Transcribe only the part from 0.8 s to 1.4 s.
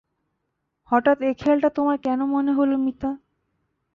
হঠাৎ এ